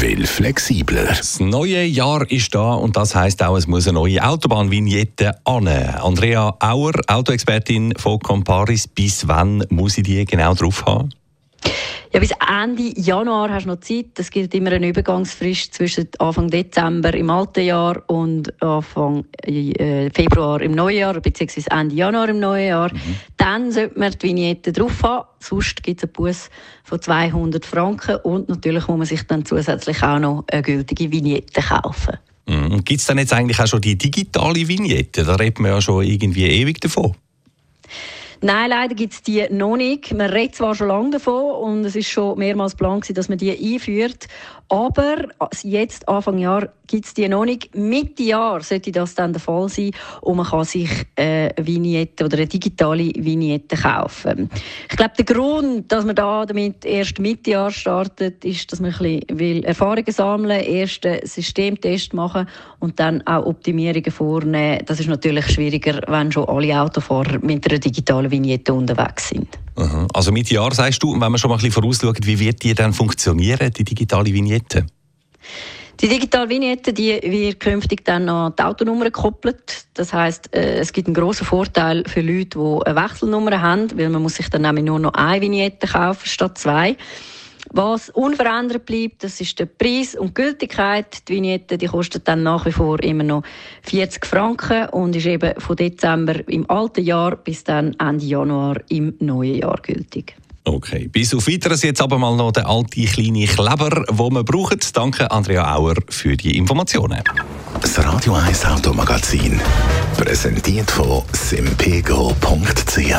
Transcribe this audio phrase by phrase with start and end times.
[0.00, 1.06] Will flexibler.
[1.06, 5.68] Das neue Jahr ist da und das heißt auch, es muss eine neue Autobahnvignette an.
[5.68, 11.10] Andrea Auer, Autoexpertin von Comparis, bis wann muss ich die genau drauf haben?
[12.12, 14.18] Ja, bis Ende Januar hast du noch Zeit.
[14.18, 20.60] Es gibt immer eine Übergangsfrist zwischen Anfang Dezember im alten Jahr und Anfang äh, Februar
[20.60, 22.92] im neuen Jahr, beziehungsweise Ende Januar im neuen Jahr.
[22.92, 23.16] Mhm.
[23.36, 25.26] Dann sollte man die Vignette drauf haben.
[25.40, 26.50] Sonst gibt es einen Bus
[26.84, 31.60] von 200 Franken und natürlich muss man sich dann zusätzlich auch noch eine gültige Vignette
[31.60, 32.18] kaufen.
[32.48, 32.84] Mhm.
[32.84, 35.24] Gibt es dann jetzt eigentlich auch schon die digitale Vignette?
[35.24, 37.14] Da redet man ja schon irgendwie ewig davon.
[38.42, 40.12] Nein, leider gibt es die noch nicht.
[40.12, 43.74] Man redet zwar schon lange davon und es ist schon mehrmals Plan dass man die
[43.74, 44.26] einführt,
[44.68, 45.28] aber
[45.62, 47.74] jetzt, Anfang Jahr, gibt es die noch nicht.
[47.74, 49.92] Mitte Jahr sollte das dann der Fall sein
[50.22, 54.50] und man kann sich äh, eine Vignette oder eine digitale Vignette kaufen.
[54.90, 58.92] Ich glaube, der Grund, dass man da damit erst Mitte Jahr startet, ist, dass man
[58.92, 62.48] ein bisschen Erfahrungen sammeln will, erst einen Systemtest machen
[62.80, 64.82] und dann auch Optimierungen vornehmen.
[64.86, 68.35] Das ist natürlich schwieriger, wenn schon alle Autofahrer mit einer digitalen Vignette
[68.72, 69.48] unterwegs sind.
[70.14, 72.74] Also Mitte Jahr sagst du, wenn man schon mal ein bisschen vorausschaut, wie wird die
[72.74, 74.86] dann funktionieren, die digitale Vignette?
[76.00, 79.86] Die digitale Vignette die wird künftig dann an die Autonummer gekoppelt.
[79.94, 84.10] Das heißt, äh, es gibt einen grossen Vorteil für Leute, die eine Wechselnummer haben, weil
[84.10, 86.96] man muss sich dann nämlich nur noch eine Vignette kaufen statt zwei.
[87.72, 91.28] Was unverändert bleibt, das ist der Preis und die Gültigkeit.
[91.28, 93.42] Die Vignette die kostet dann nach wie vor immer noch
[93.82, 99.14] 40 Franken und ist eben von Dezember im alten Jahr bis dann Ende Januar im
[99.18, 100.36] neuen Jahr gültig.
[100.68, 104.80] Okay, bis auf weiteres jetzt aber mal noch der alte kleine Kleber, den wir brauchen.
[104.92, 107.22] Danke Andrea Auer für die Informationen.
[107.80, 109.60] Das Radio 1 Automagazin,
[110.16, 113.14] präsentiert von simpego.ch.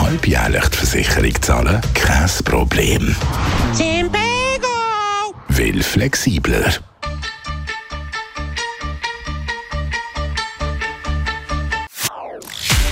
[0.00, 3.14] Halbjährlich die Versicherung zahlen, kein Problem.
[3.74, 5.34] Simpego!
[5.48, 6.89] Will flexibler.